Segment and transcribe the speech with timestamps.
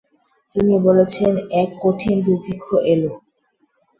[0.55, 1.31] তিনি বলেছেন,
[1.61, 3.03] এক কঠিন দুর্ভিক্ষ এল।